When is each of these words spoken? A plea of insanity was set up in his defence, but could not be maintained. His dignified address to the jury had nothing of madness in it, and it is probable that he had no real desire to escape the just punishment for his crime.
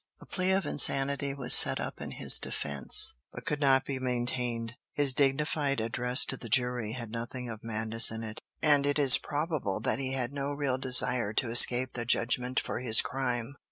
A 0.19 0.25
plea 0.25 0.49
of 0.53 0.65
insanity 0.65 1.35
was 1.35 1.53
set 1.53 1.79
up 1.79 2.01
in 2.01 2.09
his 2.13 2.39
defence, 2.39 3.13
but 3.31 3.45
could 3.45 3.59
not 3.61 3.85
be 3.85 3.99
maintained. 3.99 4.73
His 4.93 5.13
dignified 5.13 5.79
address 5.79 6.25
to 6.25 6.37
the 6.37 6.49
jury 6.49 6.93
had 6.93 7.11
nothing 7.11 7.47
of 7.47 7.63
madness 7.63 8.09
in 8.09 8.23
it, 8.23 8.41
and 8.63 8.87
it 8.87 8.97
is 8.97 9.19
probable 9.19 9.79
that 9.81 9.99
he 9.99 10.13
had 10.13 10.33
no 10.33 10.53
real 10.53 10.79
desire 10.79 11.33
to 11.33 11.51
escape 11.51 11.93
the 11.93 12.03
just 12.03 12.19
punishment 12.31 12.59
for 12.59 12.79
his 12.79 12.99
crime. 12.99 13.57